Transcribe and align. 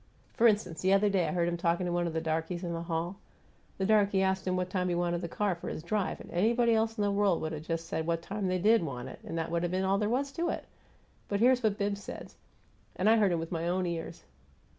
For 0.33 0.47
instance, 0.47 0.81
the 0.81 0.93
other 0.93 1.09
day 1.09 1.27
I 1.27 1.31
heard 1.31 1.47
him 1.47 1.57
talkin' 1.57 1.85
to 1.85 1.91
one 1.91 2.07
of 2.07 2.13
the 2.13 2.21
darkies 2.21 2.63
in 2.63 2.73
the 2.73 2.81
hall. 2.81 3.17
The 3.77 3.85
darky 3.85 4.23
asked 4.23 4.47
him 4.47 4.55
what 4.55 4.71
time 4.71 4.89
he 4.89 4.95
wanted 4.95 5.21
the 5.21 5.27
car 5.27 5.53
for 5.53 5.69
his 5.69 5.83
drive, 5.83 6.19
and 6.19 6.31
anybody 6.31 6.73
else 6.73 6.97
in 6.97 7.03
the 7.03 7.11
world 7.11 7.39
would 7.43 7.51
have 7.51 7.67
just 7.67 7.85
said 7.85 8.07
what 8.07 8.23
time 8.23 8.47
they 8.47 8.57
DID 8.57 8.81
want 8.81 9.09
it, 9.09 9.19
and 9.23 9.37
that 9.37 9.51
would 9.51 9.61
have 9.61 9.71
been 9.71 9.83
all 9.83 9.99
there 9.99 10.09
was 10.09 10.31
to 10.31 10.49
it; 10.49 10.65
but 11.27 11.39
here's 11.39 11.61
what 11.61 11.77
Bibbs 11.77 12.01
says, 12.03 12.33
and 12.95 13.07
I 13.07 13.17
heard 13.17 13.31
him 13.31 13.37
with 13.37 13.51
my 13.51 13.67
own 13.67 13.85
ears. 13.85 14.23